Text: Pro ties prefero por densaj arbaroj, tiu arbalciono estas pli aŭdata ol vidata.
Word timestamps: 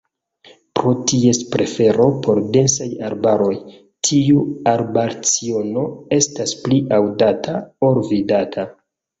Pro 0.77 0.93
ties 1.09 1.39
prefero 1.55 2.07
por 2.27 2.41
densaj 2.55 2.87
arbaroj, 3.09 3.51
tiu 4.09 4.41
arbalciono 4.73 5.85
estas 6.19 6.57
pli 6.65 6.83
aŭdata 7.01 7.63
ol 7.91 8.03
vidata. 8.11 8.69